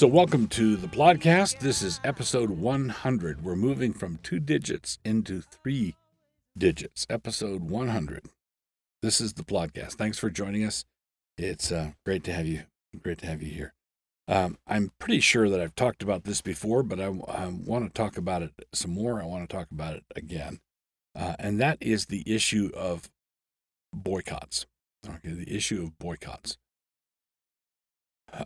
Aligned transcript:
So, 0.00 0.06
welcome 0.06 0.46
to 0.46 0.76
the 0.76 0.86
Plodcast. 0.86 1.58
This 1.58 1.82
is 1.82 2.00
episode 2.04 2.48
100. 2.48 3.44
We're 3.44 3.54
moving 3.54 3.92
from 3.92 4.18
two 4.22 4.40
digits 4.40 4.98
into 5.04 5.42
three 5.42 5.94
digits. 6.56 7.06
Episode 7.10 7.64
100. 7.64 8.24
This 9.02 9.20
is 9.20 9.34
the 9.34 9.42
Plodcast. 9.42 9.96
Thanks 9.96 10.16
for 10.16 10.30
joining 10.30 10.64
us. 10.64 10.86
It's 11.36 11.70
uh, 11.70 11.90
great 12.06 12.24
to 12.24 12.32
have 12.32 12.46
you. 12.46 12.62
Great 13.02 13.18
to 13.18 13.26
have 13.26 13.42
you 13.42 13.52
here. 13.52 13.74
Um, 14.26 14.56
I'm 14.66 14.90
pretty 14.98 15.20
sure 15.20 15.50
that 15.50 15.60
I've 15.60 15.74
talked 15.74 16.02
about 16.02 16.24
this 16.24 16.40
before, 16.40 16.82
but 16.82 16.98
I, 16.98 17.08
I 17.28 17.48
want 17.48 17.84
to 17.84 17.92
talk 17.92 18.16
about 18.16 18.40
it 18.40 18.52
some 18.72 18.94
more. 18.94 19.20
I 19.20 19.26
want 19.26 19.46
to 19.46 19.54
talk 19.54 19.70
about 19.70 19.96
it 19.96 20.04
again, 20.16 20.60
uh, 21.14 21.34
and 21.38 21.60
that 21.60 21.76
is 21.78 22.06
the 22.06 22.22
issue 22.24 22.70
of 22.74 23.10
boycotts. 23.92 24.64
Okay, 25.06 25.34
the 25.34 25.54
issue 25.54 25.82
of 25.82 25.98
boycotts. 25.98 26.56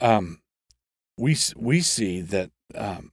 Um, 0.00 0.40
we 1.16 1.36
we 1.56 1.80
see 1.80 2.20
that 2.20 2.50
um, 2.74 3.12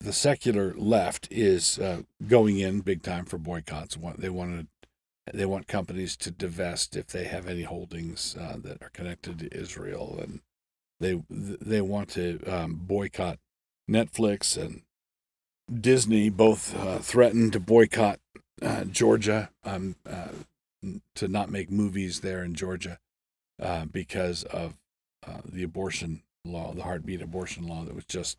the 0.00 0.12
secular 0.12 0.74
left 0.76 1.28
is 1.30 1.78
uh, 1.78 2.02
going 2.26 2.58
in 2.58 2.80
big 2.80 3.02
time 3.02 3.24
for 3.24 3.38
boycotts. 3.38 3.96
They 4.16 4.30
want 4.30 4.50
to, 4.50 4.66
they 5.32 5.44
want 5.44 5.68
companies 5.68 6.16
to 6.18 6.30
divest 6.30 6.96
if 6.96 7.08
they 7.08 7.24
have 7.24 7.46
any 7.46 7.62
holdings 7.62 8.36
uh, 8.40 8.56
that 8.62 8.82
are 8.82 8.90
connected 8.90 9.38
to 9.38 9.56
Israel, 9.56 10.18
and 10.22 10.40
they 11.00 11.22
they 11.28 11.80
want 11.80 12.10
to 12.10 12.42
um, 12.46 12.80
boycott 12.82 13.38
Netflix 13.90 14.56
and 14.60 14.82
Disney. 15.80 16.30
Both 16.30 16.76
uh, 16.76 16.98
threatened 16.98 17.52
to 17.52 17.60
boycott 17.60 18.20
uh, 18.62 18.84
Georgia 18.84 19.50
um, 19.64 19.96
uh, 20.08 20.28
to 21.14 21.28
not 21.28 21.50
make 21.50 21.70
movies 21.70 22.20
there 22.20 22.42
in 22.42 22.54
Georgia 22.54 22.98
uh, 23.60 23.84
because 23.84 24.44
of 24.44 24.74
the 25.44 25.62
abortion 25.62 26.22
law, 26.44 26.72
the 26.72 26.82
heartbeat 26.82 27.22
abortion 27.22 27.66
law 27.66 27.84
that 27.84 27.94
was 27.94 28.04
just 28.04 28.38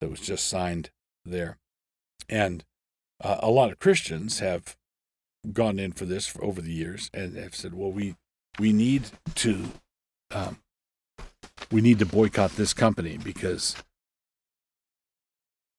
that 0.00 0.10
was 0.10 0.20
just 0.20 0.46
signed 0.46 0.90
there, 1.24 1.58
and 2.28 2.64
uh, 3.22 3.38
a 3.40 3.50
lot 3.50 3.70
of 3.70 3.78
Christians 3.78 4.40
have 4.40 4.76
gone 5.52 5.78
in 5.78 5.92
for 5.92 6.04
this 6.04 6.26
for 6.26 6.44
over 6.44 6.60
the 6.60 6.72
years 6.72 7.10
and 7.14 7.36
have 7.36 7.54
said, 7.54 7.74
well, 7.74 7.92
we 7.92 8.16
we 8.58 8.72
need 8.72 9.04
to 9.36 9.64
um, 10.30 10.58
we 11.70 11.80
need 11.80 11.98
to 11.98 12.06
boycott 12.06 12.52
this 12.52 12.74
company 12.74 13.18
because 13.18 13.76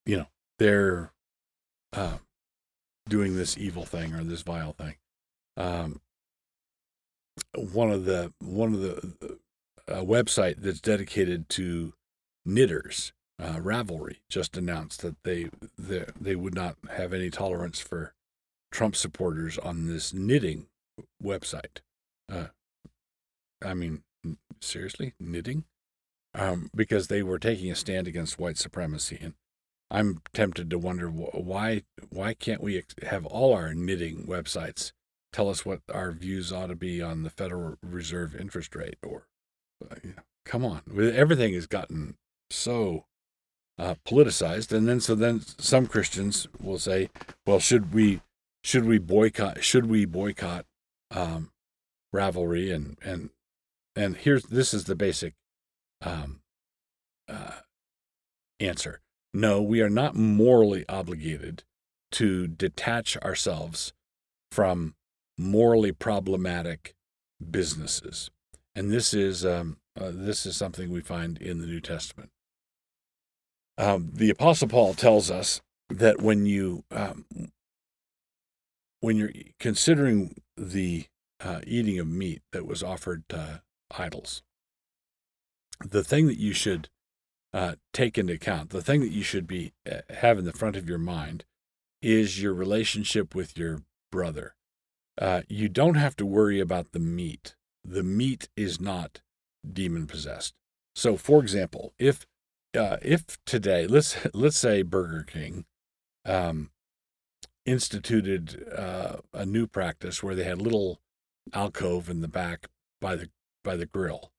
you 0.05 0.17
know 0.17 0.27
they're 0.59 1.11
uh, 1.93 2.17
doing 3.07 3.35
this 3.35 3.57
evil 3.57 3.85
thing 3.85 4.13
or 4.13 4.23
this 4.23 4.41
vile 4.41 4.73
thing. 4.73 4.95
Um, 5.55 6.01
one 7.55 7.91
of 7.91 8.05
the 8.05 8.33
one 8.39 8.73
of 8.73 8.79
the 8.79 9.36
a 9.87 10.03
website 10.03 10.55
that's 10.59 10.81
dedicated 10.81 11.49
to 11.49 11.93
knitters. 12.45 13.13
Uh, 13.39 13.57
Ravelry 13.57 14.17
just 14.29 14.57
announced 14.57 15.01
that 15.01 15.15
they, 15.23 15.49
they 15.77 16.05
they 16.19 16.35
would 16.35 16.55
not 16.55 16.75
have 16.89 17.13
any 17.13 17.29
tolerance 17.29 17.79
for 17.79 18.13
Trump 18.71 18.95
supporters 18.95 19.57
on 19.59 19.87
this 19.87 20.13
knitting 20.13 20.67
website. 21.23 21.79
Uh, 22.31 22.47
I 23.63 23.73
mean, 23.73 24.03
seriously, 24.59 25.13
knitting? 25.19 25.65
Um, 26.33 26.69
because 26.75 27.07
they 27.07 27.23
were 27.23 27.39
taking 27.39 27.71
a 27.71 27.75
stand 27.75 28.07
against 28.07 28.39
white 28.39 28.57
supremacy, 28.57 29.17
and 29.21 29.33
I'm 29.89 30.21
tempted 30.33 30.69
to 30.69 30.77
wonder 30.77 31.07
why 31.09 31.83
why 32.09 32.33
can't 32.33 32.61
we 32.61 32.83
have 33.03 33.25
all 33.25 33.53
our 33.53 33.73
knitting 33.73 34.25
websites 34.27 34.91
tell 35.31 35.49
us 35.49 35.65
what 35.65 35.81
our 35.93 36.11
views 36.11 36.51
ought 36.51 36.67
to 36.67 36.75
be 36.75 37.01
on 37.01 37.23
the 37.23 37.29
Federal 37.29 37.77
Reserve 37.83 38.35
interest 38.35 38.75
rate 38.75 38.97
or 39.03 39.27
come 40.45 40.65
on, 40.65 40.81
everything 40.99 41.53
has 41.53 41.67
gotten 41.67 42.15
so 42.49 43.05
uh, 43.77 43.95
politicized, 44.05 44.75
and 44.75 44.87
then 44.87 44.99
so 44.99 45.15
then 45.15 45.41
some 45.59 45.87
Christians 45.87 46.47
will 46.59 46.79
say, 46.79 47.09
well, 47.45 47.59
should 47.59 47.93
we 47.93 48.21
should 48.63 48.85
we 48.85 48.97
boycott 48.97 49.63
should 49.63 49.85
we 49.85 50.05
boycott 50.05 50.65
um, 51.11 51.51
Ravelry 52.13 52.73
and 52.73 52.97
and 53.03 53.29
and 53.95 54.17
here's 54.17 54.43
this 54.43 54.73
is 54.73 54.85
the 54.85 54.95
basic 54.95 55.33
um, 56.01 56.41
uh, 57.29 57.59
answer. 58.59 59.01
No, 59.33 59.61
we 59.61 59.81
are 59.81 59.89
not 59.89 60.15
morally 60.15 60.85
obligated 60.89 61.63
to 62.13 62.47
detach 62.47 63.17
ourselves 63.17 63.93
from 64.51 64.95
morally 65.37 65.91
problematic 65.91 66.95
businesses 67.51 68.31
and 68.77 68.91
this 68.91 69.11
is 69.11 69.43
um, 69.43 69.77
uh, 69.99 70.11
this 70.13 70.45
is 70.45 70.55
something 70.55 70.91
we 70.91 71.01
find 71.01 71.39
in 71.39 71.57
the 71.57 71.65
New 71.65 71.81
Testament. 71.81 72.29
Um, 73.75 74.11
the 74.13 74.29
Apostle 74.29 74.67
Paul 74.67 74.93
tells 74.93 75.31
us 75.31 75.61
that 75.89 76.21
when 76.21 76.45
you 76.45 76.83
um, 76.91 77.25
when 78.99 79.17
you're 79.17 79.31
considering 79.59 80.35
the 80.55 81.07
uh, 81.43 81.61
eating 81.65 81.97
of 81.97 82.07
meat 82.07 82.43
that 82.51 82.67
was 82.67 82.83
offered 82.83 83.27
to 83.29 83.63
idols, 83.97 84.43
the 85.83 86.03
thing 86.03 86.27
that 86.27 86.39
you 86.39 86.53
should 86.53 86.89
uh, 87.53 87.75
take 87.93 88.15
into 88.15 88.33
account, 88.33 88.69
the 88.69 88.81
thing 88.83 89.01
that 89.01 89.11
you 89.11 89.23
should 89.23 89.47
be 89.47 89.73
uh, 89.91 90.01
have 90.17 90.37
in 90.37 90.45
the 90.45 90.53
front 90.53 90.75
of 90.75 90.87
your 90.87 90.99
mind, 90.99 91.45
is 92.03 92.43
your 92.43 92.53
relationship 92.53 93.33
with 93.33 93.57
your 93.57 93.81
brother. 94.11 94.53
Uh, 95.19 95.41
you 95.47 95.67
don't 95.67 95.95
have 95.95 96.15
to 96.15 96.27
worry 96.27 96.59
about 96.59 96.91
the 96.91 96.99
meat 96.99 97.55
the 97.87 98.03
meat 98.03 98.49
is 98.55 98.79
not 98.81 99.21
demon 99.67 100.05
possessed. 100.07 100.53
So, 100.95 101.15
for 101.17 101.41
example, 101.41 101.93
if 101.97 102.25
uh, 102.77 102.97
if 103.01 103.37
today 103.45 103.87
let's 103.87 104.17
let's 104.33 104.57
say 104.57 104.81
Burger 104.81 105.23
King 105.23 105.65
um, 106.25 106.71
instituted 107.65 108.65
uh, 108.75 109.17
a 109.33 109.45
new 109.45 109.67
practice 109.67 110.21
where 110.21 110.35
they 110.35 110.43
had 110.43 110.59
a 110.59 110.63
little 110.63 110.99
alcove 111.53 112.09
in 112.09 112.21
the 112.21 112.27
back 112.27 112.67
by 112.99 113.15
the 113.15 113.29
by 113.63 113.75
the 113.75 113.85
grill 113.85 114.31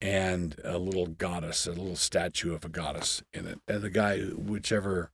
and 0.00 0.56
a 0.64 0.78
little 0.78 1.06
goddess, 1.06 1.66
a 1.66 1.70
little 1.70 1.96
statue 1.96 2.54
of 2.54 2.64
a 2.64 2.68
goddess 2.68 3.22
in 3.32 3.46
it, 3.46 3.60
and 3.66 3.82
the 3.82 3.90
guy, 3.90 4.20
whichever 4.20 5.10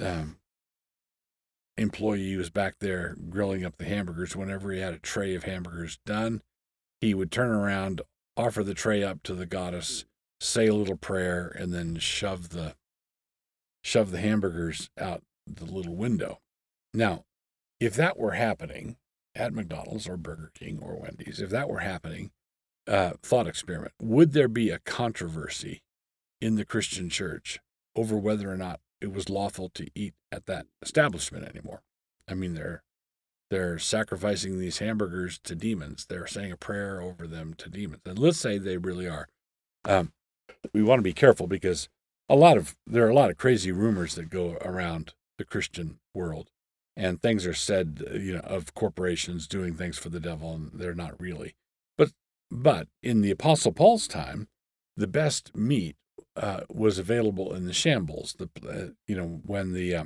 um, 0.00 0.38
employee 1.76 2.36
was 2.36 2.50
back 2.50 2.76
there 2.80 3.16
grilling 3.28 3.64
up 3.64 3.76
the 3.76 3.84
hamburgers, 3.84 4.34
whenever 4.34 4.72
he 4.72 4.80
had 4.80 4.94
a 4.94 4.98
tray 4.98 5.34
of 5.34 5.44
hamburgers 5.44 5.98
done, 6.06 6.40
he 7.00 7.14
would 7.14 7.30
turn 7.30 7.50
around, 7.50 8.02
offer 8.36 8.62
the 8.62 8.74
tray 8.74 9.02
up 9.02 9.22
to 9.24 9.34
the 9.34 9.46
goddess, 9.46 10.04
say 10.40 10.66
a 10.66 10.74
little 10.74 10.96
prayer, 10.96 11.48
and 11.58 11.72
then 11.72 11.96
shove 11.96 12.50
the 12.50 12.74
shove 13.82 14.10
the 14.10 14.20
hamburgers 14.20 14.90
out 14.98 15.22
the 15.46 15.64
little 15.64 15.96
window. 15.96 16.40
Now, 16.92 17.24
if 17.80 17.94
that 17.94 18.18
were 18.18 18.32
happening 18.32 18.96
at 19.34 19.54
McDonald's 19.54 20.08
or 20.08 20.16
Burger 20.16 20.50
King 20.54 20.80
or 20.82 21.00
Wendy's, 21.00 21.40
if 21.40 21.50
that 21.50 21.68
were 21.68 21.80
happening, 21.80 22.30
uh, 22.86 23.12
thought 23.22 23.46
experiment, 23.46 23.94
would 24.02 24.32
there 24.32 24.48
be 24.48 24.70
a 24.70 24.80
controversy 24.80 25.82
in 26.40 26.56
the 26.56 26.64
Christian 26.64 27.08
church 27.08 27.60
over 27.94 28.16
whether 28.16 28.50
or 28.50 28.56
not 28.56 28.80
it 29.00 29.12
was 29.12 29.28
lawful 29.28 29.68
to 29.70 29.88
eat 29.94 30.14
at 30.32 30.46
that 30.46 30.66
establishment 30.82 31.44
anymore? 31.44 31.82
I 32.28 32.34
mean, 32.34 32.54
there 32.54 32.82
they're 33.50 33.78
sacrificing 33.78 34.58
these 34.58 34.78
hamburgers 34.78 35.38
to 35.44 35.54
demons. 35.54 36.06
They're 36.06 36.26
saying 36.26 36.52
a 36.52 36.56
prayer 36.56 37.00
over 37.00 37.26
them 37.26 37.54
to 37.58 37.70
demons. 37.70 38.02
And 38.04 38.18
let's 38.18 38.38
say 38.38 38.58
they 38.58 38.76
really 38.76 39.08
are. 39.08 39.28
Um, 39.84 40.12
we 40.74 40.82
want 40.82 40.98
to 40.98 41.04
be 41.04 41.12
careful 41.12 41.46
because 41.46 41.88
a 42.28 42.36
lot 42.36 42.56
of 42.56 42.76
there 42.86 43.06
are 43.06 43.10
a 43.10 43.14
lot 43.14 43.30
of 43.30 43.38
crazy 43.38 43.72
rumors 43.72 44.14
that 44.16 44.30
go 44.30 44.58
around 44.62 45.14
the 45.38 45.44
Christian 45.44 45.98
world, 46.14 46.50
and 46.96 47.22
things 47.22 47.46
are 47.46 47.54
said, 47.54 48.02
you 48.12 48.34
know, 48.34 48.40
of 48.40 48.74
corporations 48.74 49.46
doing 49.46 49.74
things 49.74 49.98
for 49.98 50.10
the 50.10 50.20
devil, 50.20 50.52
and 50.52 50.70
they're 50.74 50.94
not 50.94 51.18
really. 51.20 51.54
But 51.96 52.10
but 52.50 52.88
in 53.02 53.22
the 53.22 53.30
Apostle 53.30 53.72
Paul's 53.72 54.08
time, 54.08 54.48
the 54.96 55.06
best 55.06 55.56
meat 55.56 55.96
uh, 56.36 56.62
was 56.68 56.98
available 56.98 57.54
in 57.54 57.64
the 57.64 57.72
shambles. 57.72 58.34
The 58.38 58.50
uh, 58.68 58.92
you 59.06 59.16
know 59.16 59.40
when 59.44 59.72
the 59.72 59.94
uh, 59.94 60.04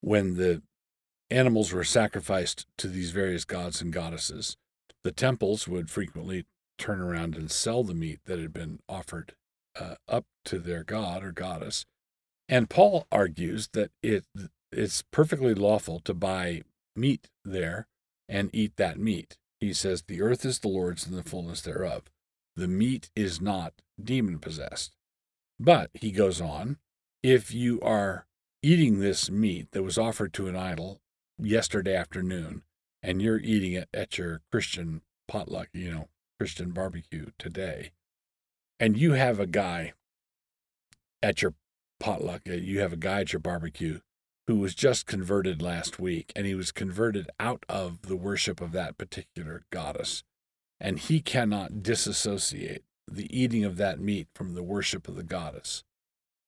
when 0.00 0.36
the 0.36 0.62
animals 1.30 1.72
were 1.72 1.84
sacrificed 1.84 2.66
to 2.78 2.88
these 2.88 3.10
various 3.10 3.44
gods 3.44 3.80
and 3.80 3.92
goddesses. 3.92 4.56
The 5.02 5.12
temples 5.12 5.66
would 5.68 5.90
frequently 5.90 6.46
turn 6.78 7.00
around 7.00 7.36
and 7.36 7.50
sell 7.50 7.84
the 7.84 7.94
meat 7.94 8.20
that 8.24 8.38
had 8.38 8.52
been 8.52 8.80
offered 8.88 9.34
uh, 9.78 9.94
up 10.08 10.24
to 10.46 10.58
their 10.58 10.82
god 10.82 11.22
or 11.22 11.32
goddess. 11.32 11.84
And 12.48 12.68
Paul 12.68 13.06
argues 13.12 13.68
that 13.74 13.92
it 14.02 14.24
it's 14.72 15.02
perfectly 15.10 15.54
lawful 15.54 16.00
to 16.00 16.14
buy 16.14 16.62
meat 16.96 17.28
there 17.44 17.86
and 18.28 18.50
eat 18.52 18.76
that 18.76 18.98
meat. 18.98 19.36
He 19.58 19.72
says, 19.72 20.02
The 20.02 20.22
earth 20.22 20.44
is 20.44 20.58
the 20.58 20.68
Lord's 20.68 21.06
and 21.06 21.16
the 21.16 21.22
fullness 21.22 21.60
thereof. 21.60 22.04
The 22.56 22.68
meat 22.68 23.10
is 23.16 23.40
not 23.40 23.74
demon 24.02 24.38
possessed. 24.38 24.96
But, 25.58 25.90
he 25.92 26.10
goes 26.10 26.40
on, 26.40 26.78
if 27.22 27.52
you 27.52 27.80
are 27.82 28.26
eating 28.62 29.00
this 29.00 29.30
meat 29.30 29.68
that 29.72 29.82
was 29.82 29.98
offered 29.98 30.32
to 30.34 30.46
an 30.46 30.56
idol 30.56 31.00
yesterday 31.42 31.94
afternoon 31.94 32.62
and 33.02 33.22
you're 33.22 33.40
eating 33.40 33.72
it 33.72 33.88
at 33.94 34.18
your 34.18 34.42
Christian 34.50 35.02
potluck, 35.26 35.68
you 35.72 35.90
know, 35.90 36.08
Christian 36.38 36.70
barbecue 36.70 37.26
today, 37.38 37.92
and 38.78 38.96
you 38.96 39.12
have 39.12 39.38
a 39.38 39.46
guy 39.46 39.92
at 41.22 41.42
your 41.42 41.54
potluck, 41.98 42.42
uh, 42.48 42.54
you 42.54 42.80
have 42.80 42.92
a 42.92 42.96
guy 42.96 43.20
at 43.20 43.32
your 43.32 43.40
barbecue 43.40 44.00
who 44.46 44.56
was 44.56 44.74
just 44.74 45.06
converted 45.06 45.62
last 45.62 46.00
week, 46.00 46.32
and 46.34 46.46
he 46.46 46.54
was 46.54 46.72
converted 46.72 47.30
out 47.38 47.64
of 47.68 48.02
the 48.02 48.16
worship 48.16 48.60
of 48.60 48.72
that 48.72 48.98
particular 48.98 49.62
goddess. 49.70 50.24
And 50.80 50.98
he 50.98 51.20
cannot 51.20 51.82
disassociate 51.82 52.82
the 53.06 53.28
eating 53.38 53.64
of 53.64 53.76
that 53.76 54.00
meat 54.00 54.28
from 54.34 54.54
the 54.54 54.62
worship 54.62 55.08
of 55.08 55.14
the 55.14 55.22
goddess. 55.22 55.84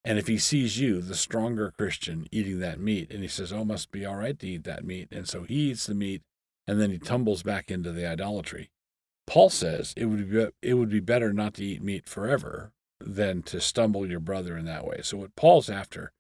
And 0.05 0.19
if 0.19 0.27
he 0.27 0.39
sees 0.39 0.79
you, 0.79 1.01
the 1.01 1.15
stronger 1.15 1.73
Christian, 1.79 2.27
eating 2.33 2.59
that 2.59 2.81
meat, 2.81 3.13
and 3.13 3.23
he 3.23 3.29
says, 3.29 3.53
Oh, 3.53 3.65
must 3.65 3.93
be 3.93 4.05
all 4.05 4.17
right 4.17 4.39
to 4.39 4.47
eat 4.47 4.65
that 4.65 4.85
meat. 4.85 5.09
And 5.13 5.29
so 5.29 5.45
he 5.45 5.71
eats 5.71 5.87
the 5.87 5.95
meat 5.95 6.23
and 6.67 6.81
then 6.81 6.91
he 6.91 6.99
tumbles 6.99 7.43
back 7.43 7.71
into 7.71 7.93
the 7.93 8.09
idolatry. 8.09 8.71
Paul 9.27 9.51
says 9.51 9.95
it 9.97 10.07
would 10.07 10.31
be, 10.31 10.47
it 10.61 10.75
would 10.75 10.91
be 10.91 11.01
better 11.01 11.33
not 11.33 11.55
to 11.55 11.65
eat 11.65 11.83
meat 11.83 12.09
forever 12.09 12.73
than 13.01 13.43
to 13.45 13.61
stumble 13.61 14.09
your 14.09 14.21
brother 14.21 14.57
in 14.57 14.65
that 14.67 14.87
way. 14.87 15.01
So, 15.03 15.19
what 15.19 15.37
Paul's 15.37 15.71
after 15.71 16.13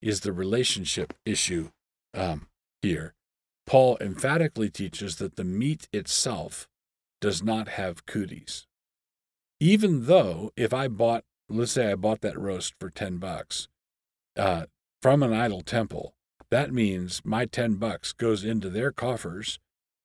is 0.00 0.20
the 0.20 0.32
relationship 0.32 1.14
issue 1.24 1.70
um, 2.14 2.48
here. 2.82 3.14
Paul 3.66 3.98
emphatically 4.00 4.70
teaches 4.70 5.16
that 5.16 5.36
the 5.36 5.44
meat 5.44 5.88
itself 5.92 6.68
does 7.20 7.42
not 7.42 7.68
have 7.68 8.06
cooties. 8.06 8.66
Even 9.60 10.06
though 10.06 10.52
if 10.56 10.72
I 10.72 10.88
bought, 10.88 11.24
let's 11.50 11.72
say 11.72 11.90
I 11.90 11.94
bought 11.94 12.20
that 12.22 12.38
roast 12.38 12.74
for 12.78 12.90
10 12.90 13.18
bucks 13.18 13.68
uh, 14.36 14.66
from 15.02 15.22
an 15.22 15.32
idol 15.32 15.62
temple, 15.62 16.14
that 16.50 16.72
means 16.72 17.22
my 17.24 17.46
10 17.46 17.74
bucks 17.74 18.12
goes 18.12 18.44
into 18.44 18.70
their 18.70 18.92
coffers 18.92 19.58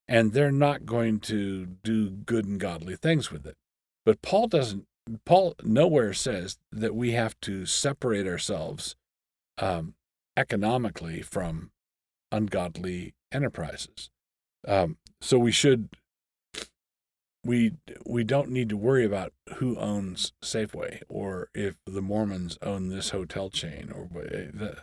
and 0.07 0.33
they're 0.33 0.51
not 0.51 0.85
going 0.85 1.19
to 1.19 1.65
do 1.65 2.09
good 2.09 2.45
and 2.45 2.59
godly 2.59 2.95
things 2.95 3.31
with 3.31 3.45
it. 3.45 3.55
But 4.05 4.21
Paul 4.21 4.47
doesn't, 4.47 4.85
Paul 5.25 5.55
nowhere 5.63 6.13
says 6.13 6.57
that 6.71 6.95
we 6.95 7.11
have 7.11 7.39
to 7.41 7.65
separate 7.65 8.27
ourselves 8.27 8.95
um, 9.57 9.95
economically 10.37 11.21
from 11.21 11.71
ungodly 12.31 13.15
enterprises. 13.31 14.09
Um, 14.67 14.97
so 15.21 15.37
we 15.39 15.51
should 15.51 15.89
we 17.45 17.73
we 18.05 18.23
don't 18.23 18.49
need 18.49 18.69
to 18.69 18.77
worry 18.77 19.05
about 19.05 19.31
who 19.57 19.77
owns 19.77 20.33
Safeway 20.43 21.01
or 21.07 21.49
if 21.53 21.77
the 21.85 22.01
Mormons 22.01 22.57
own 22.61 22.89
this 22.89 23.11
hotel 23.11 23.49
chain 23.49 23.91
or 23.93 24.09
the, 24.11 24.79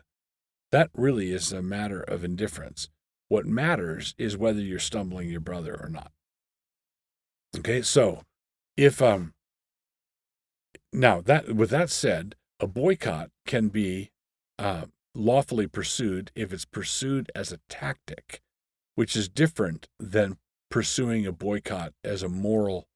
that 0.70 0.88
really 0.94 1.32
is 1.32 1.52
a 1.52 1.60
matter 1.60 2.00
of 2.00 2.24
indifference. 2.24 2.88
What 3.28 3.46
matters 3.46 4.14
is 4.16 4.36
whether 4.36 4.60
you're 4.60 4.78
stumbling 4.78 5.28
your 5.28 5.40
brother 5.40 5.76
or 5.78 5.88
not. 5.88 6.12
Okay, 7.58 7.82
so 7.82 8.22
if 8.76 9.02
um 9.02 9.34
now 10.92 11.20
that 11.20 11.54
with 11.54 11.70
that 11.70 11.90
said, 11.90 12.36
a 12.60 12.66
boycott 12.68 13.30
can 13.44 13.68
be 13.68 14.12
uh, 14.58 14.84
lawfully 15.14 15.66
pursued 15.66 16.30
if 16.36 16.52
it's 16.52 16.64
pursued 16.64 17.30
as 17.34 17.50
a 17.50 17.58
tactic, 17.68 18.40
which 18.94 19.16
is 19.16 19.28
different 19.28 19.88
than 19.98 20.38
pursuing 20.72 21.26
a 21.26 21.32
boycott 21.32 21.92
as 22.02 22.22
a 22.22 22.28
moral 22.30 22.88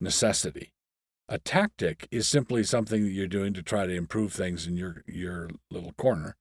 necessity. 0.00 0.72
A 1.28 1.38
tactic 1.38 2.08
is 2.10 2.26
simply 2.26 2.64
something 2.64 3.04
that 3.04 3.10
you're 3.10 3.26
doing 3.26 3.52
to 3.52 3.62
try 3.62 3.86
to 3.86 3.94
improve 3.94 4.32
things 4.32 4.66
in 4.66 4.78
your 4.78 5.04
your 5.06 5.50
little 5.70 5.92
corner. 5.92 6.36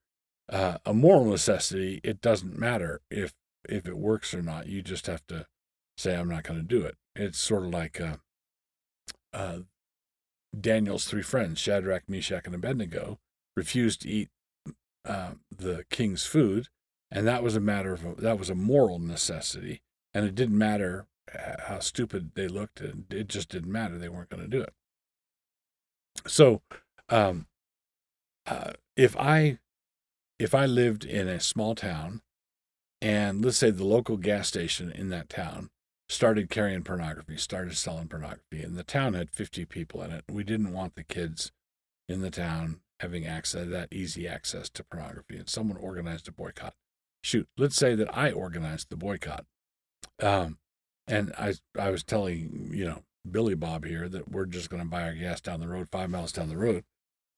Uh, 0.50 0.78
a 0.86 0.94
moral 0.94 1.26
necessity, 1.26 2.00
it 2.06 2.22
doesn't 2.22 2.58
matter 2.58 3.02
if 3.12 3.34
if 3.68 3.86
it 3.86 3.98
works 3.98 4.34
or 4.34 4.42
not. 4.42 4.68
You 4.68 4.82
just 4.82 5.08
have 5.08 5.28
to 5.28 5.46
say, 5.98 6.16
"I'm 6.16 6.30
not 6.30 6.44
going 6.44 6.62
to 6.62 6.66
do 6.66 6.86
it." 6.86 6.96
It's 7.18 7.38
sort 7.38 7.66
of 7.66 7.72
like 7.72 8.00
uh, 8.00 8.18
uh, 9.34 9.60
Daniel's 10.58 11.04
three 11.04 11.22
friends, 11.22 11.60
Shadrach, 11.60 12.08
Meshach, 12.08 12.46
and 12.46 12.56
Abednego, 12.56 13.20
refused 13.58 14.04
to 14.04 14.10
eat 14.10 14.30
uh, 15.04 15.32
the 15.52 15.84
king's 15.90 16.26
food, 16.26 16.70
and 17.12 17.28
that 17.28 17.44
was 17.44 17.58
a 17.58 17.60
matter 17.60 17.92
of 17.92 18.22
that 18.22 18.40
was 18.40 18.50
a 18.50 18.56
moral 18.56 19.00
necessity, 19.00 19.82
and 20.14 20.26
it 20.26 20.36
didn't 20.36 20.58
matter 20.58 21.06
how 21.68 21.80
stupid 21.80 22.32
they 22.36 22.48
looked, 22.48 22.82
it 22.82 23.28
just 23.28 23.50
didn't 23.50 23.72
matter. 23.72 23.98
They 23.98 24.10
weren't 24.10 24.30
going 24.30 24.44
to 24.44 24.50
do 24.50 24.62
it. 24.62 24.74
So, 26.26 26.62
um, 27.10 27.48
uh, 28.46 28.72
if 28.96 29.16
I 29.18 29.60
if 30.40 30.54
I 30.56 30.66
lived 30.66 31.04
in 31.04 31.28
a 31.28 31.40
small 31.40 31.76
town, 31.76 32.22
and 33.02 33.44
let's 33.44 33.58
say 33.58 33.72
the 33.72 33.84
local 33.84 34.18
gas 34.18 34.48
station 34.48 34.92
in 34.92 35.10
that 35.10 35.30
town 35.30 35.70
started 36.10 36.50
carrying 36.50 36.84
pornography, 36.84 37.38
started 37.38 37.76
selling 37.76 38.08
pornography, 38.08 38.62
and 38.64 38.78
the 38.78 38.84
town 38.84 39.14
had 39.14 39.30
50 39.32 39.66
people 39.66 40.02
in 40.02 40.12
it. 40.12 40.24
We 40.32 40.44
didn't 40.44 40.74
want 40.74 40.96
the 40.96 41.04
kids 41.04 41.52
in 42.08 42.22
the 42.22 42.32
town 42.32 42.80
having 43.00 43.26
access 43.26 43.68
that 43.68 43.92
easy 43.92 44.28
access 44.28 44.70
to 44.70 44.84
pornography 44.84 45.38
and 45.38 45.50
someone 45.50 45.78
organized 45.78 46.28
a 46.28 46.32
boycott 46.32 46.74
shoot 47.22 47.48
let's 47.58 47.76
say 47.76 47.96
that 47.96 48.16
i 48.16 48.32
organized 48.32 48.90
the 48.90 48.96
boycott 48.96 49.46
um, 50.22 50.58
and 51.08 51.34
i 51.38 51.54
i 51.80 51.90
was 51.90 52.04
telling 52.04 52.70
you 52.74 52.86
know 52.86 53.04
billy 53.30 53.56
bob 53.56 53.86
here 53.86 54.08
that 54.08 54.30
we're 54.32 54.46
just 54.46 54.70
going 54.70 54.82
to 54.82 54.90
buy 54.90 55.04
our 55.04 55.14
gas 55.14 55.42
down 55.42 55.60
the 55.60 55.68
road 55.68 55.88
five 55.92 56.10
miles 56.10 56.32
down 56.32 56.50
the 56.50 56.58
road 56.58 56.84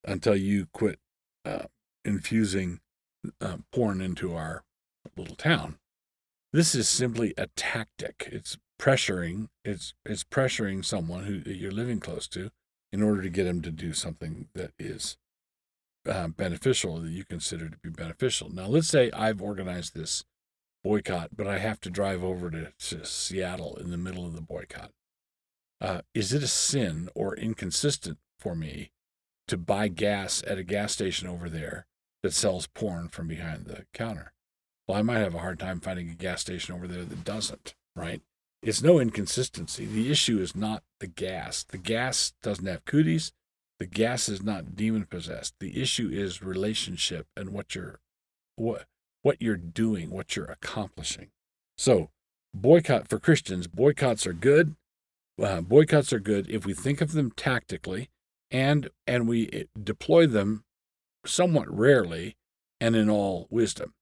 until 0.06 0.36
you 0.36 0.68
quit 0.74 1.00
uh, 1.46 1.64
infusing 2.06 2.80
uh, 3.42 3.58
porn 3.72 4.02
into 4.02 4.34
our 4.34 4.64
little 5.18 5.36
town 5.36 5.78
this 6.54 6.74
is 6.74 6.88
simply 6.88 7.34
a 7.38 7.48
tactic 7.56 8.30
it's 8.32 8.58
pressuring 8.80 9.50
it's 9.66 9.94
it's 10.06 10.24
pressuring 10.24 10.86
someone 10.86 11.26
who 11.26 11.52
you're 11.52 11.72
living 11.72 12.00
close 12.00 12.28
to 12.28 12.50
in 12.92 13.04
order 13.04 13.22
to 13.22 13.30
get 13.30 13.46
him 13.46 13.62
to 13.62 13.72
do 13.72 13.94
something 13.94 14.48
that 14.54 14.72
is 14.80 15.18
uh, 16.08 16.28
beneficial 16.28 17.00
that 17.00 17.12
you 17.12 17.24
consider 17.24 17.70
to 17.70 17.78
be 17.78 17.90
beneficial. 17.90 18.50
Now, 18.50 18.68
let's 18.68 18.88
say 18.88 19.12
I've 19.12 19.42
organized 19.42 19.96
this 19.96 20.24
boycott, 20.84 21.30
but 21.36 21.48
I 21.48 21.60
have 21.60 21.80
to 21.81 21.90
drive 21.90 22.24
over 22.24 22.50
to, 22.52 22.72
to 22.78 23.06
Seattle 23.06 23.76
in 23.76 23.92
the 23.92 23.98
middle 23.98 24.26
of 24.26 24.36
the 24.36 24.42
boycott. 24.42 24.92
Uh, 25.81 26.02
is 26.14 26.34
it 26.34 26.44
a 26.44 26.48
sin 26.48 27.10
or 27.16 27.36
inconsistent 27.36 28.18
for 28.40 28.56
me 28.56 28.92
to 29.48 29.58
buy 29.58 29.88
gas 29.88 30.44
at 30.46 30.58
a 30.58 30.63
gas 30.63 30.94
station 30.94 31.27
over 31.27 31.50
there 31.50 31.86
that 32.22 32.34
sells 32.34 32.68
porn 32.68 33.08
from 33.08 33.27
behind 33.27 33.65
the 33.65 33.86
counter? 33.94 34.34
Well, 34.88 34.98
I 34.98 35.01
might 35.01 35.20
have 35.20 35.36
a 35.36 35.39
hard 35.39 35.60
time 35.60 35.80
finding 35.80 36.10
a 36.10 36.15
gas 36.15 36.42
station 36.42 36.75
over 36.75 36.88
there 36.88 37.03
that 37.03 37.24
doesn't, 37.24 37.75
right? 37.96 38.22
It's 38.62 38.82
no 38.82 39.00
inconsistency. 39.00 39.86
The 39.86 40.12
issue 40.12 40.39
is 40.39 40.56
not 40.56 40.84
the 41.00 41.08
gas. 41.08 41.63
The 41.63 41.77
gas 41.77 42.34
doesn't 42.44 42.65
have 42.65 42.84
cooties. 42.86 43.32
The 43.80 43.86
gas 43.86 44.27
is 44.27 44.44
not 44.44 44.75
demon 44.75 45.06
possessed. 45.06 45.53
The 45.60 45.82
issue 45.82 46.10
is 46.12 46.44
relationship 46.44 47.27
and 47.38 47.51
what 47.51 47.75
you're 47.75 48.01
what 48.58 48.86
what 49.22 49.42
you're 49.42 49.58
doing, 49.58 50.10
what 50.10 50.36
you're 50.36 50.46
accomplishing. 50.46 51.30
So, 51.78 52.10
boycott 52.54 53.08
for 53.08 53.20
Christians, 53.20 53.68
boycotts 53.68 54.26
are 54.26 54.34
good. 54.34 54.76
Uh, 55.42 55.62
boycotts 55.62 56.12
are 56.12 56.20
good 56.20 56.50
if 56.50 56.66
we 56.66 56.74
think 56.74 57.02
of 57.02 57.14
them 57.14 57.32
tactically 57.32 58.10
and 58.52 58.90
and 59.08 59.28
we 59.28 59.50
eh, 59.54 59.64
deploy 59.82 60.28
them 60.28 60.64
somewhat 61.26 61.74
rarely 61.74 62.36
and 62.80 62.96
in 62.96 63.10
all 63.10 63.48
wisdom. 63.50 63.94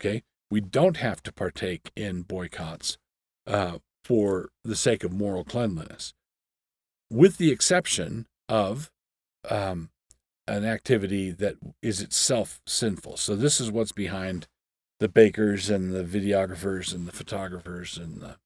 Okay? 0.00 0.22
We 0.50 0.60
don't 0.60 0.98
have 0.98 1.22
to 1.24 1.32
partake 1.32 1.90
in 1.96 2.22
boycotts 2.22 2.98
uh, 3.46 3.78
for 4.04 4.50
the 4.64 4.76
sake 4.76 5.02
of 5.02 5.12
moral 5.12 5.44
cleanliness, 5.44 6.14
with 7.10 7.38
the 7.38 7.50
exception 7.50 8.26
of 8.48 8.90
um, 9.50 9.90
an 10.48 10.64
activity 10.64 11.30
that 11.30 11.56
is 11.82 12.00
itself 12.00 12.60
sinful. 12.66 13.16
So 13.16 13.34
this 13.34 13.60
is 13.60 13.70
what's 13.70 13.92
behind 13.92 14.46
the 15.00 15.08
bakers 15.08 15.68
and 15.68 15.92
the 15.92 16.04
videographers 16.04 16.94
and 16.94 17.06
the 17.06 17.12
photographers 17.12 17.98
and 17.98 18.20
the 18.20 18.36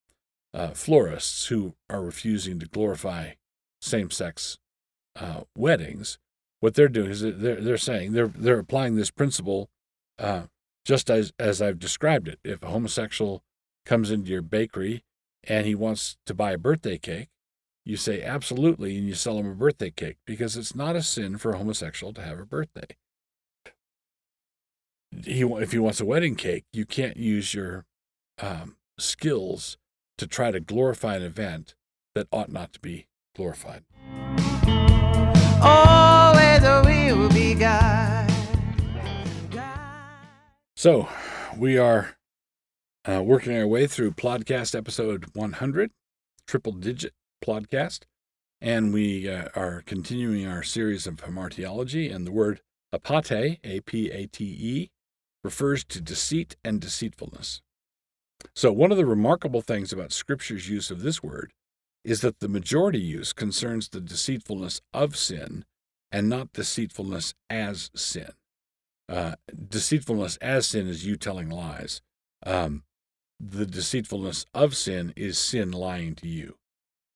uh, 0.52 0.70
florists 0.70 1.46
who 1.46 1.74
are 1.88 2.02
refusing 2.02 2.58
to 2.58 2.66
glorify 2.66 3.32
same-sex 3.80 4.58
uh, 5.16 5.42
weddings. 5.56 6.18
What 6.60 6.74
they're 6.74 6.88
doing 6.88 7.10
is 7.10 7.20
they're 7.22 7.60
they're 7.60 7.78
saying 7.78 8.12
they're 8.12 8.28
they're 8.28 8.58
applying 8.58 8.96
this 8.96 9.10
principle 9.10 9.70
uh, 10.18 10.42
just 10.84 11.08
as 11.08 11.32
as 11.38 11.62
I've 11.62 11.78
described 11.78 12.28
it. 12.28 12.38
If 12.44 12.62
a 12.62 12.68
homosexual 12.68 13.42
comes 13.86 14.10
into 14.10 14.30
your 14.30 14.42
bakery 14.42 15.04
and 15.44 15.66
he 15.66 15.74
wants 15.74 16.16
to 16.26 16.34
buy 16.34 16.52
a 16.52 16.58
birthday 16.58 16.98
cake, 16.98 17.28
you 17.90 17.96
say 17.96 18.22
absolutely 18.22 18.96
and 18.96 19.08
you 19.08 19.14
sell 19.14 19.36
him 19.36 19.50
a 19.50 19.54
birthday 19.54 19.90
cake 19.90 20.18
because 20.24 20.56
it's 20.56 20.76
not 20.76 20.94
a 20.94 21.02
sin 21.02 21.36
for 21.36 21.52
a 21.52 21.58
homosexual 21.58 22.12
to 22.12 22.22
have 22.22 22.38
a 22.38 22.46
birthday. 22.46 22.86
He, 25.24 25.42
if 25.42 25.72
he 25.72 25.78
wants 25.80 26.00
a 26.00 26.04
wedding 26.04 26.36
cake, 26.36 26.66
you 26.72 26.86
can't 26.86 27.16
use 27.16 27.52
your 27.52 27.84
um, 28.40 28.76
skills 28.96 29.76
to 30.18 30.28
try 30.28 30.52
to 30.52 30.60
glorify 30.60 31.16
an 31.16 31.24
event 31.24 31.74
that 32.14 32.28
ought 32.30 32.52
not 32.52 32.72
to 32.74 32.80
be 32.80 33.08
glorified. 33.34 33.82
Always 35.60 36.62
will 36.62 37.28
be 37.30 37.54
God. 37.54 38.30
So, 40.76 41.08
we 41.56 41.76
are 41.76 42.16
uh, 43.04 43.22
working 43.24 43.56
our 43.56 43.66
way 43.66 43.88
through 43.88 44.12
Plodcast 44.12 44.76
episode 44.76 45.26
100, 45.34 45.90
triple 46.46 46.72
digit 46.72 47.12
Plodcast. 47.44 48.00
and 48.60 48.92
we 48.92 49.28
uh, 49.28 49.48
are 49.54 49.82
continuing 49.86 50.46
our 50.46 50.62
series 50.62 51.06
of 51.06 51.16
hamartiology. 51.16 52.14
And 52.14 52.26
the 52.26 52.32
word 52.32 52.60
apate, 52.94 53.58
A 53.64 53.80
P 53.80 54.10
A 54.10 54.26
T 54.26 54.44
E, 54.44 54.90
refers 55.42 55.84
to 55.84 56.00
deceit 56.00 56.56
and 56.64 56.80
deceitfulness. 56.80 57.62
So, 58.54 58.72
one 58.72 58.90
of 58.90 58.98
the 58.98 59.06
remarkable 59.06 59.62
things 59.62 59.92
about 59.92 60.12
Scripture's 60.12 60.68
use 60.68 60.90
of 60.90 61.02
this 61.02 61.22
word 61.22 61.52
is 62.04 62.20
that 62.22 62.40
the 62.40 62.48
majority 62.48 63.00
use 63.00 63.32
concerns 63.32 63.88
the 63.88 64.00
deceitfulness 64.00 64.80
of 64.94 65.16
sin 65.16 65.64
and 66.10 66.28
not 66.28 66.52
deceitfulness 66.52 67.34
as 67.50 67.90
sin. 67.94 68.32
Uh, 69.08 69.34
deceitfulness 69.68 70.36
as 70.38 70.66
sin 70.66 70.88
is 70.88 71.06
you 71.06 71.16
telling 71.16 71.50
lies. 71.50 72.00
Um, 72.46 72.84
the 73.38 73.66
deceitfulness 73.66 74.46
of 74.54 74.76
sin 74.76 75.12
is 75.16 75.38
sin 75.38 75.72
lying 75.72 76.14
to 76.16 76.28
you. 76.28 76.56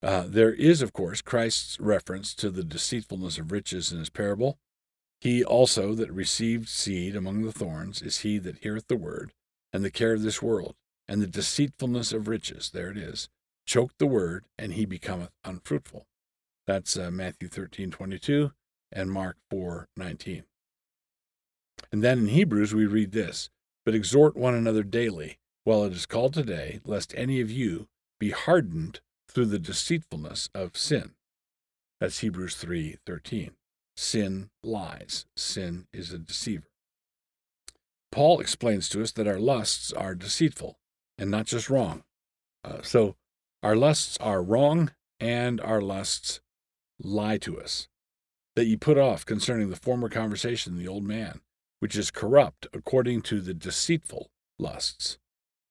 Uh, 0.04 0.26
there 0.28 0.52
is, 0.52 0.82
of 0.82 0.92
course, 0.92 1.22
Christ's 1.22 1.80
reference 1.80 2.34
to 2.34 2.50
the 2.50 2.62
deceitfulness 2.62 3.38
of 3.38 3.50
riches 3.50 3.90
in 3.90 3.98
his 3.98 4.10
parable. 4.10 4.58
He 5.18 5.42
also 5.42 5.94
that 5.94 6.12
received 6.12 6.68
seed 6.68 7.16
among 7.16 7.40
the 7.40 7.52
thorns 7.52 8.02
is 8.02 8.18
he 8.18 8.36
that 8.40 8.58
heareth 8.58 8.88
the 8.88 8.98
word, 8.98 9.32
and 9.72 9.82
the 9.82 9.90
care 9.90 10.12
of 10.12 10.20
this 10.20 10.42
world, 10.42 10.74
and 11.08 11.22
the 11.22 11.26
deceitfulness 11.26 12.12
of 12.12 12.28
riches, 12.28 12.70
there 12.70 12.90
it 12.90 12.98
is, 12.98 13.30
choke 13.64 13.92
the 13.96 14.06
word, 14.06 14.44
and 14.58 14.74
he 14.74 14.84
becometh 14.84 15.30
unfruitful. 15.42 16.06
That's 16.66 16.98
uh, 16.98 17.10
Matthew 17.10 17.48
13, 17.48 17.90
22 17.90 18.52
and 18.92 19.10
Mark 19.10 19.38
4, 19.50 19.88
19. 19.96 20.44
And 21.90 22.04
then 22.04 22.18
in 22.18 22.26
Hebrews 22.28 22.74
we 22.74 22.84
read 22.84 23.12
this, 23.12 23.48
But 23.86 23.94
exhort 23.94 24.36
one 24.36 24.54
another 24.54 24.82
daily, 24.82 25.38
while 25.64 25.82
it 25.84 25.94
is 25.94 26.04
called 26.04 26.34
today, 26.34 26.80
lest 26.84 27.14
any 27.16 27.40
of 27.40 27.50
you 27.50 27.88
be 28.20 28.32
hardened 28.32 29.00
through 29.34 29.46
the 29.46 29.58
deceitfulness 29.58 30.48
of 30.54 30.76
sin. 30.76 31.14
That's 32.00 32.20
Hebrews 32.20 32.54
3:13. 32.56 33.56
Sin 33.96 34.50
lies. 34.62 35.26
Sin 35.36 35.86
is 35.92 36.12
a 36.12 36.18
deceiver. 36.18 36.70
Paul 38.10 38.40
explains 38.40 38.88
to 38.90 39.02
us 39.02 39.12
that 39.12 39.26
our 39.26 39.40
lusts 39.40 39.92
are 39.92 40.14
deceitful 40.14 40.78
and 41.18 41.30
not 41.30 41.46
just 41.46 41.68
wrong. 41.68 42.04
Uh, 42.62 42.82
so 42.82 43.16
our 43.62 43.76
lusts 43.76 44.16
are 44.18 44.42
wrong 44.42 44.92
and 45.18 45.60
our 45.60 45.80
lusts 45.80 46.40
lie 46.98 47.38
to 47.38 47.60
us. 47.60 47.88
That 48.54 48.66
ye 48.66 48.76
put 48.76 48.98
off 48.98 49.26
concerning 49.26 49.70
the 49.70 49.76
former 49.76 50.08
conversation 50.08 50.78
the 50.78 50.88
old 50.88 51.02
man, 51.02 51.40
which 51.80 51.96
is 51.96 52.10
corrupt 52.10 52.68
according 52.72 53.22
to 53.22 53.40
the 53.40 53.54
deceitful 53.54 54.30
lusts. 54.58 55.18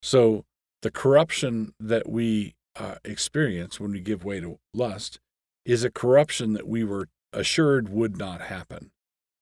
So 0.01 0.45
the 0.81 0.91
corruption 0.91 1.73
that 1.79 2.09
we 2.09 2.55
uh, 2.75 2.95
experience 3.03 3.79
when 3.79 3.91
we 3.91 3.99
give 3.99 4.23
way 4.23 4.39
to 4.39 4.59
lust 4.73 5.19
is 5.65 5.83
a 5.83 5.91
corruption 5.91 6.53
that 6.53 6.67
we 6.67 6.83
were 6.83 7.09
assured 7.31 7.89
would 7.89 8.17
not 8.17 8.41
happen. 8.41 8.91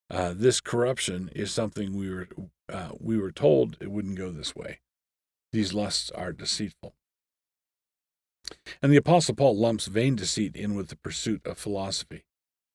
Uh, 0.09 0.33
this 0.35 0.59
corruption 0.59 1.29
is 1.33 1.51
something 1.51 1.95
we 1.95 2.09
were 2.09 2.27
uh, 2.71 2.89
we 3.00 3.17
were 3.17 3.31
told 3.31 3.77
it 3.79 3.91
wouldn't 3.91 4.17
go 4.17 4.29
this 4.31 4.55
way. 4.55 4.79
These 5.51 5.73
lusts 5.73 6.09
are 6.11 6.31
deceitful. 6.31 6.95
And 8.81 8.91
the 8.91 8.97
Apostle 8.97 9.35
Paul 9.35 9.57
lumps 9.57 9.88
vain 9.88 10.15
deceit 10.15 10.55
in 10.55 10.75
with 10.75 10.89
the 10.89 10.95
pursuit 10.95 11.45
of 11.45 11.57
philosophy. 11.57 12.25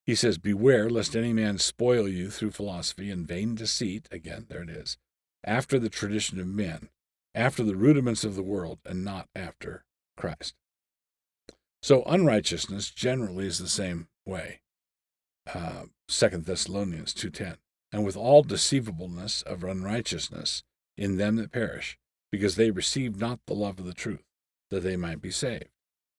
He 0.05 0.15
says, 0.15 0.39
Beware 0.39 0.89
lest 0.89 1.17
any 1.17 1.33
man 1.33 1.59
spoil 1.59 2.07
you 2.09 2.31
through 2.31 2.53
philosophy 2.53 3.11
and 3.11 3.27
vain 3.27 3.55
deceit, 3.55 4.09
again, 4.11 4.47
there 4.49 4.63
it 4.63 4.71
is, 4.71 4.99
after 5.45 5.79
the 5.79 5.89
tradition 5.89 6.39
of 6.41 6.47
men, 6.47 6.91
after 7.35 7.65
the 7.65 7.77
rudiments 7.77 8.25
of 8.25 8.37
the 8.37 8.43
world, 8.43 8.79
and 8.85 9.05
not 9.05 9.29
after 9.35 9.85
Christ. 10.17 10.55
So 11.83 12.03
unrighteousness 12.05 12.91
generally 12.91 13.47
is 13.47 13.59
the 13.59 13.69
same 13.69 14.09
way. 14.25 14.61
Uh, 15.53 15.85
2 16.09 16.29
Thessalonians 16.39 17.15
2.10 17.15 17.57
And 17.93 18.05
with 18.05 18.17
all 18.17 18.43
deceivableness 18.43 19.43
of 19.43 19.63
unrighteousness 19.63 20.65
in 20.97 21.17
them 21.17 21.37
that 21.37 21.53
perish, 21.53 21.99
because 22.33 22.57
they 22.57 22.71
receive 22.71 23.21
not 23.21 23.41
the 23.47 23.55
love 23.55 23.79
of 23.79 23.87
the 23.87 23.95
truth, 23.95 24.25
that 24.71 24.83
they 24.83 24.97
might 24.97 25.21
be 25.21 25.31
saved. 25.31 25.69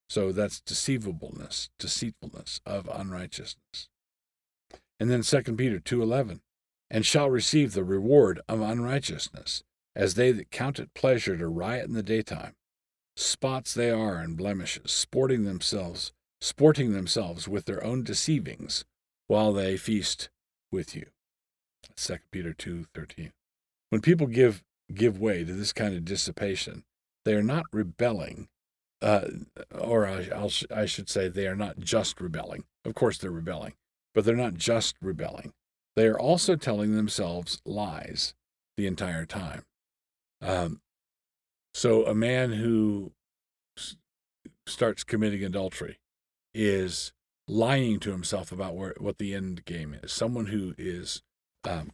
So 0.10 0.32
that's 0.32 0.62
deceivableness, 0.62 1.70
deceitfulness 1.78 2.62
of 2.66 2.90
unrighteousness. 2.92 3.90
And 5.00 5.12
then 5.12 5.22
2 5.22 5.42
Peter 5.56 5.80
2.11 5.80 6.40
And 6.90 7.06
shall 7.06 7.30
receive 7.30 7.74
the 7.74 7.84
reward 7.84 8.40
of 8.48 8.62
unrighteousness, 8.62 9.64
as 9.96 10.14
they 10.14 10.32
that 10.32 10.52
count 10.52 10.80
it 10.80 10.94
pleasure 10.94 11.38
to 11.38 11.48
riot 11.48 11.88
in 11.88 11.94
the 11.94 12.04
daytime, 12.04 12.54
Spots 13.20 13.74
they 13.74 13.90
are 13.90 14.18
and 14.18 14.38
blemishes, 14.38 14.92
sporting 14.92 15.44
themselves, 15.44 16.14
sporting 16.40 16.94
themselves 16.94 17.48
with 17.48 17.66
their 17.66 17.84
own 17.84 18.04
deceivings, 18.04 18.86
while 19.26 19.52
they 19.54 19.76
feast 19.76 20.30
with 20.72 20.96
you. 20.96 21.08
2 21.96 22.18
Peter 22.30 22.54
two 22.54 22.86
thirteen. 22.94 23.34
When 23.90 24.02
people 24.02 24.28
give 24.28 24.64
give 24.94 25.20
way 25.20 25.44
to 25.44 25.52
this 25.52 25.74
kind 25.74 25.96
of 25.96 26.06
dissipation, 26.06 26.84
they 27.26 27.34
are 27.34 27.42
not 27.42 27.66
rebelling, 27.74 28.50
uh, 29.02 29.28
or 29.76 30.06
I, 30.06 30.30
I'll, 30.34 30.52
I 30.70 30.86
should 30.86 31.10
say, 31.10 31.28
they 31.28 31.48
are 31.48 31.56
not 31.56 31.80
just 31.80 32.22
rebelling. 32.22 32.66
Of 32.86 32.94
course, 32.94 33.18
they're 33.18 33.32
rebelling, 33.32 33.74
but 34.14 34.26
they're 34.26 34.36
not 34.36 34.54
just 34.54 34.96
rebelling. 35.02 35.54
They 35.96 36.06
are 36.06 36.20
also 36.20 36.56
telling 36.56 36.96
themselves 36.96 37.64
lies 37.66 38.36
the 38.78 38.86
entire 38.86 39.26
time. 39.26 39.64
Um, 40.40 40.82
so 41.78 42.08
a 42.08 42.16
man 42.16 42.54
who 42.54 43.12
starts 44.66 45.04
committing 45.04 45.44
adultery 45.44 46.00
is 46.52 47.14
lying 47.48 48.00
to 48.00 48.10
himself 48.10 48.52
about 48.52 48.76
where, 48.76 48.96
what 48.98 49.20
the 49.20 49.36
end 49.36 49.64
game 49.64 49.96
is. 50.02 50.12
Someone 50.12 50.48
who 50.48 50.74
is 50.80 51.22
um, 51.64 51.92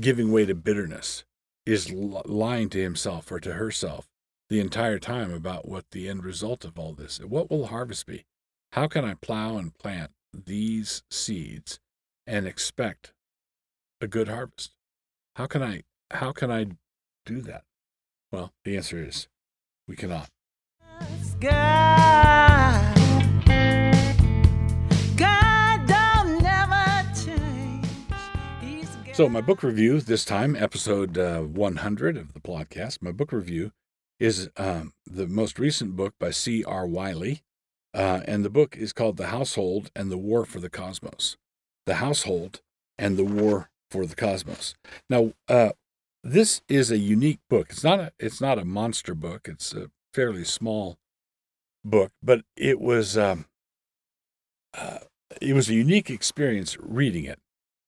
giving 0.00 0.32
way 0.32 0.46
to 0.46 0.54
bitterness 0.56 1.22
is 1.64 1.92
lying 1.92 2.70
to 2.70 2.82
himself 2.82 3.30
or 3.30 3.38
to 3.38 3.52
herself 3.54 4.08
the 4.50 4.58
entire 4.58 4.98
time 4.98 5.32
about 5.32 5.68
what 5.68 5.92
the 5.92 6.08
end 6.08 6.24
result 6.24 6.64
of 6.64 6.76
all 6.76 6.92
this. 6.92 7.20
What 7.20 7.48
will 7.48 7.60
the 7.60 7.68
harvest 7.68 8.04
be? 8.04 8.24
How 8.72 8.88
can 8.88 9.04
I 9.04 9.14
plow 9.14 9.58
and 9.58 9.72
plant 9.78 10.10
these 10.32 11.04
seeds 11.08 11.78
and 12.26 12.48
expect 12.48 13.12
a 14.00 14.08
good 14.08 14.26
harvest? 14.26 14.72
How 15.36 15.46
can 15.46 15.62
I 15.62 15.82
how 16.10 16.32
can 16.32 16.50
I 16.50 16.66
do 17.24 17.40
that? 17.42 17.62
Well, 18.34 18.52
the 18.64 18.76
answer 18.76 19.00
is 19.00 19.28
we 19.86 19.94
cannot. 19.94 20.28
So, 29.12 29.28
my 29.28 29.40
book 29.40 29.62
review 29.62 30.00
this 30.00 30.24
time, 30.24 30.56
episode 30.56 31.16
uh, 31.16 31.42
100 31.42 32.16
of 32.16 32.32
the 32.32 32.40
Plodcast, 32.40 33.00
my 33.00 33.12
book 33.12 33.30
review 33.30 33.70
is 34.18 34.50
um, 34.56 34.94
the 35.06 35.28
most 35.28 35.60
recent 35.60 35.94
book 35.94 36.14
by 36.18 36.32
C.R. 36.32 36.88
Wiley. 36.88 37.44
Uh, 37.94 38.22
and 38.26 38.44
the 38.44 38.50
book 38.50 38.76
is 38.76 38.92
called 38.92 39.16
The 39.16 39.28
Household 39.28 39.92
and 39.94 40.10
the 40.10 40.18
War 40.18 40.44
for 40.44 40.58
the 40.58 40.70
Cosmos. 40.70 41.36
The 41.86 41.94
Household 41.94 42.62
and 42.98 43.16
the 43.16 43.22
War 43.24 43.70
for 43.92 44.06
the 44.06 44.16
Cosmos. 44.16 44.74
Now, 45.08 45.34
uh, 45.48 45.70
this 46.24 46.62
is 46.68 46.90
a 46.90 46.98
unique 46.98 47.40
book. 47.50 47.68
It's 47.70 47.84
not 47.84 48.00
a 48.00 48.12
it's 48.18 48.40
not 48.40 48.58
a 48.58 48.64
monster 48.64 49.14
book. 49.14 49.46
It's 49.46 49.74
a 49.74 49.90
fairly 50.14 50.44
small 50.44 50.96
book, 51.84 52.12
but 52.22 52.42
it 52.56 52.80
was 52.80 53.18
um, 53.18 53.44
uh, 54.76 55.00
it 55.40 55.52
was 55.52 55.68
a 55.68 55.74
unique 55.74 56.08
experience 56.10 56.78
reading 56.80 57.24
it 57.24 57.38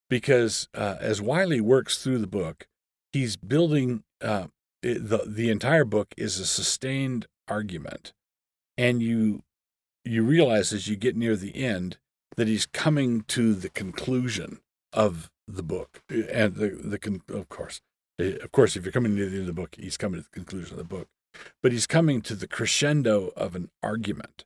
because 0.09 0.69
uh, 0.75 0.95
as 1.01 1.21
Wiley 1.21 1.59
works 1.59 2.01
through 2.01 2.19
the 2.19 2.27
book, 2.27 2.67
he's 3.11 3.35
building 3.37 4.03
uh, 4.21 4.47
the 4.83 5.23
the 5.25 5.49
entire 5.49 5.85
book 5.85 6.13
is 6.15 6.39
a 6.39 6.45
sustained 6.45 7.25
argument, 7.47 8.13
and 8.77 9.01
you 9.01 9.41
you 10.05 10.23
realize 10.23 10.71
as 10.71 10.87
you 10.87 10.95
get 10.95 11.17
near 11.17 11.35
the 11.35 11.55
end 11.55 11.97
that 12.35 12.47
he's 12.47 12.67
coming 12.67 13.21
to 13.21 13.55
the 13.55 13.69
conclusion 13.69 14.59
of 14.93 15.31
the 15.47 15.63
book 15.63 16.03
and 16.09 16.55
the 16.55 16.69
the 16.69 17.21
of 17.33 17.49
course 17.49 17.81
Eh, 17.81 17.96
of 18.19 18.51
course, 18.51 18.75
if 18.75 18.83
you're 18.83 18.91
coming 18.91 19.15
to 19.15 19.25
the 19.25 19.37
end 19.37 19.41
of 19.41 19.47
the 19.47 19.61
book, 19.61 19.75
he's 19.77 19.97
coming 19.97 20.21
to 20.21 20.27
the 20.29 20.33
conclusion 20.33 20.73
of 20.73 20.77
the 20.77 20.95
book, 20.95 21.07
but 21.61 21.71
he's 21.71 21.87
coming 21.87 22.21
to 22.21 22.35
the 22.35 22.47
crescendo 22.47 23.31
of 23.35 23.55
an 23.55 23.69
argument. 23.83 24.45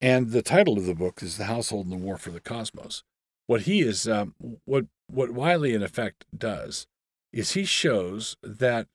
And 0.00 0.30
the 0.30 0.42
title 0.42 0.78
of 0.78 0.86
the 0.86 0.94
book 0.94 1.22
is 1.22 1.36
"The 1.36 1.44
Household 1.44 1.86
and 1.86 1.92
the 1.92 2.04
War 2.04 2.16
for 2.16 2.30
the 2.30 2.40
Cosmos." 2.40 3.02
What 3.46 3.62
he 3.62 3.80
is, 3.80 4.06
um, 4.06 4.34
what 4.64 4.86
what 5.08 5.32
Wiley 5.32 5.74
in 5.74 5.82
effect 5.82 6.24
does, 6.36 6.86
is 7.32 7.52
he 7.52 7.64
shows 7.64 8.36
that 8.42 8.86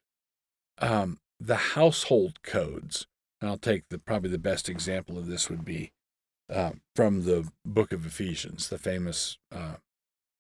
um, 0.78 1.20
the 1.40 1.56
household 1.56 2.42
codes. 2.44 3.08
And 3.42 3.50
I'll 3.50 3.58
take 3.58 3.90
the 3.90 4.00
probably 4.00 4.30
the 4.30 4.38
best 4.38 4.70
example 4.70 5.18
of 5.18 5.28
this 5.28 5.50
would 5.50 5.66
be 5.66 5.92
uh, 6.50 6.72
from 6.96 7.26
the 7.26 7.50
book 7.66 7.92
of 7.92 8.06
Ephesians, 8.06 8.70
the 8.70 8.78
famous 8.78 9.38
uh, 9.52 9.76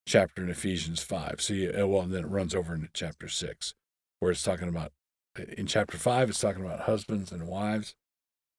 chapter 0.05 0.43
in 0.43 0.49
Ephesians 0.49 1.01
5. 1.01 1.35
So, 1.39 1.53
you, 1.53 1.73
uh, 1.77 1.87
well, 1.87 2.01
and 2.01 2.13
then 2.13 2.25
it 2.25 2.29
runs 2.29 2.53
over 2.55 2.73
into 2.73 2.89
chapter 2.93 3.27
6, 3.27 3.73
where 4.19 4.31
it's 4.31 4.43
talking 4.43 4.67
about, 4.67 4.91
uh, 5.39 5.43
in 5.57 5.67
chapter 5.67 5.97
5, 5.97 6.29
it's 6.29 6.39
talking 6.39 6.65
about 6.65 6.81
husbands 6.81 7.31
and 7.31 7.47
wives. 7.47 7.95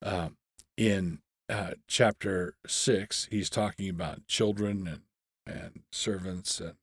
Um, 0.03 0.37
in 0.77 1.21
uh, 1.49 1.73
chapter 1.87 2.55
six, 2.67 3.29
he's 3.31 3.51
talking 3.51 3.89
about 3.89 4.27
children 4.27 4.87
and 4.87 5.01
and 5.47 5.83
servants 5.93 6.59
and 6.59 6.75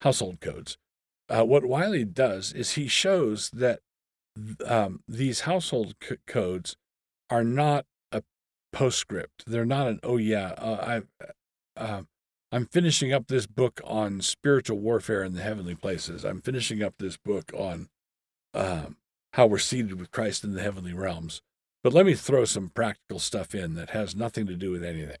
household 0.00 0.40
codes. 0.40 0.78
Uh, 1.28 1.44
what 1.44 1.64
Wiley 1.64 2.04
does 2.04 2.52
is 2.52 2.72
he 2.72 2.88
shows 2.88 3.50
that 3.50 3.80
um, 4.66 5.00
these 5.06 5.40
household 5.40 5.94
c- 6.02 6.16
codes 6.26 6.76
are 7.28 7.44
not 7.44 7.84
a 8.10 8.22
postscript. 8.72 9.44
They're 9.46 9.66
not 9.66 9.88
an 9.88 10.00
oh 10.02 10.16
yeah 10.16 10.52
uh, 10.56 11.02
I 11.76 11.80
uh, 11.80 12.02
I'm 12.52 12.66
finishing 12.66 13.14
up 13.14 13.28
this 13.28 13.46
book 13.46 13.80
on 13.82 14.20
spiritual 14.20 14.78
warfare 14.78 15.24
in 15.24 15.32
the 15.32 15.42
heavenly 15.42 15.74
places. 15.74 16.22
I'm 16.22 16.42
finishing 16.42 16.82
up 16.82 16.94
this 16.98 17.16
book 17.16 17.50
on 17.56 17.88
um, 18.52 18.98
how 19.32 19.46
we're 19.46 19.58
seated 19.58 19.98
with 19.98 20.10
Christ 20.10 20.44
in 20.44 20.52
the 20.52 20.60
heavenly 20.60 20.92
realms. 20.92 21.40
But 21.82 21.94
let 21.94 22.04
me 22.04 22.14
throw 22.14 22.44
some 22.44 22.68
practical 22.68 23.18
stuff 23.18 23.54
in 23.54 23.74
that 23.74 23.90
has 23.90 24.14
nothing 24.14 24.46
to 24.46 24.54
do 24.54 24.70
with 24.70 24.84
anything. 24.84 25.16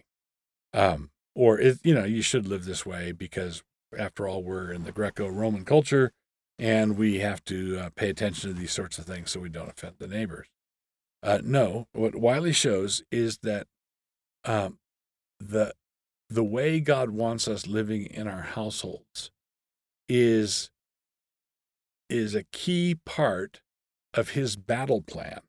Um, 0.74 1.10
or 1.34 1.58
it, 1.58 1.78
you 1.82 1.94
know, 1.94 2.04
you 2.04 2.20
should 2.20 2.46
live 2.46 2.66
this 2.66 2.84
way 2.84 3.12
because 3.12 3.62
after 3.98 4.28
all, 4.28 4.42
we're 4.42 4.70
in 4.70 4.84
the 4.84 4.92
Greco-Roman 4.92 5.64
culture, 5.64 6.12
and 6.58 6.98
we 6.98 7.20
have 7.20 7.42
to 7.46 7.78
uh, 7.78 7.90
pay 7.96 8.10
attention 8.10 8.50
to 8.50 8.58
these 8.58 8.72
sorts 8.72 8.98
of 8.98 9.06
things 9.06 9.30
so 9.30 9.40
we 9.40 9.48
don't 9.48 9.70
offend 9.70 9.94
the 9.98 10.06
neighbors. 10.06 10.48
Uh, 11.22 11.38
no, 11.42 11.88
what 11.92 12.14
Wiley 12.14 12.52
shows 12.52 13.02
is 13.10 13.38
that 13.38 13.66
um, 14.44 14.78
the 15.40 15.72
the 16.32 16.44
way 16.44 16.80
God 16.80 17.10
wants 17.10 17.46
us 17.46 17.66
living 17.66 18.06
in 18.06 18.26
our 18.26 18.42
households 18.42 19.30
is 20.08 20.70
is 22.08 22.34
a 22.34 22.44
key 22.44 22.94
part 23.06 23.60
of 24.14 24.30
his 24.30 24.56
battle 24.56 25.02
plan. 25.02 25.40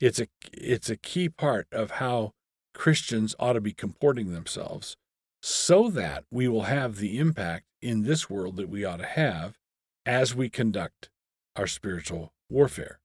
It's 0.00 0.20
a 0.20 0.26
it's 0.52 0.90
a 0.90 0.96
key 0.96 1.28
part 1.28 1.66
of 1.72 1.92
how 1.92 2.32
Christians 2.74 3.34
ought 3.38 3.54
to 3.54 3.60
be 3.60 3.72
comporting 3.72 4.32
themselves 4.32 4.96
so 5.42 5.88
that 5.90 6.24
we 6.30 6.48
will 6.48 6.62
have 6.62 6.96
the 6.96 7.18
impact 7.18 7.66
in 7.82 8.02
this 8.02 8.30
world 8.30 8.56
that 8.56 8.68
we 8.68 8.84
ought 8.84 8.98
to 8.98 9.06
have 9.06 9.58
as 10.06 10.34
we 10.34 10.48
conduct 10.48 11.10
our 11.56 11.66
spiritual 11.66 12.32
warfare. 12.50 12.98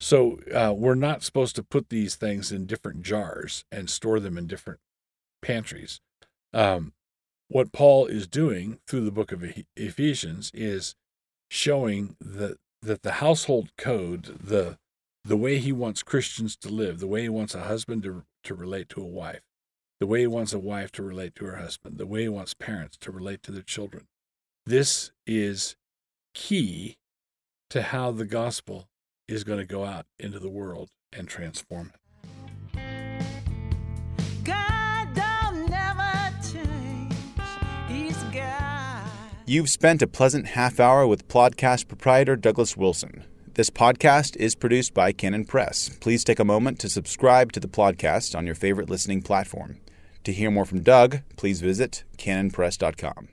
So 0.00 0.38
uh, 0.54 0.72
we're 0.74 0.94
not 0.94 1.22
supposed 1.22 1.56
to 1.56 1.62
put 1.62 1.90
these 1.90 2.16
things 2.16 2.52
in 2.52 2.64
different 2.64 3.02
jars 3.02 3.64
and 3.70 3.90
store 3.90 4.18
them 4.18 4.38
in 4.38 4.46
different 4.46 4.80
pantries. 5.42 6.00
Um, 6.52 6.92
what 7.48 7.72
Paul 7.72 8.06
is 8.06 8.26
doing 8.26 8.78
through 8.86 9.04
the 9.04 9.10
book 9.10 9.32
of 9.32 9.44
Ephesians 9.76 10.50
is 10.54 10.94
showing 11.50 12.16
that 12.20 12.58
that 12.82 13.02
the 13.02 13.12
household 13.12 13.70
code, 13.76 14.38
the 14.42 14.78
the 15.24 15.36
way 15.36 15.58
he 15.58 15.72
wants 15.72 16.02
Christians 16.02 16.56
to 16.56 16.68
live, 16.68 16.98
the 16.98 17.06
way 17.06 17.22
he 17.22 17.28
wants 17.28 17.54
a 17.54 17.64
husband 17.64 18.02
to, 18.04 18.24
to 18.44 18.54
relate 18.54 18.88
to 18.90 19.02
a 19.02 19.06
wife, 19.06 19.42
the 19.98 20.06
way 20.06 20.20
he 20.20 20.26
wants 20.26 20.54
a 20.54 20.58
wife 20.58 20.90
to 20.92 21.02
relate 21.02 21.34
to 21.34 21.44
her 21.44 21.56
husband, 21.56 21.98
the 21.98 22.06
way 22.06 22.22
he 22.22 22.28
wants 22.28 22.54
parents 22.54 22.96
to 22.98 23.12
relate 23.12 23.42
to 23.42 23.52
their 23.52 23.62
children. 23.62 24.06
This 24.64 25.12
is 25.26 25.76
key 26.34 26.96
to 27.68 27.82
how 27.82 28.12
the 28.12 28.24
gospel 28.24 28.88
is 29.28 29.44
going 29.44 29.58
to 29.58 29.66
go 29.66 29.84
out 29.84 30.06
into 30.18 30.38
the 30.38 30.48
world 30.48 30.88
and 31.12 31.28
transform 31.28 31.92
it. 31.94 31.99
You've 39.50 39.68
spent 39.68 40.00
a 40.00 40.06
pleasant 40.06 40.46
half 40.46 40.78
hour 40.78 41.08
with 41.08 41.26
Plodcast 41.26 41.88
proprietor 41.88 42.36
Douglas 42.36 42.76
Wilson. 42.76 43.24
This 43.54 43.68
Plodcast 43.68 44.36
is 44.36 44.54
produced 44.54 44.94
by 44.94 45.10
Canon 45.10 45.44
Press. 45.44 45.88
Please 45.88 46.22
take 46.22 46.38
a 46.38 46.44
moment 46.44 46.78
to 46.78 46.88
subscribe 46.88 47.50
to 47.54 47.58
the 47.58 47.66
Plodcast 47.66 48.38
on 48.38 48.46
your 48.46 48.54
favorite 48.54 48.88
listening 48.88 49.22
platform. 49.22 49.80
To 50.22 50.32
hear 50.32 50.52
more 50.52 50.66
from 50.66 50.82
Doug, 50.82 51.22
please 51.36 51.60
visit 51.60 52.04
canonpress.com. 52.16 53.30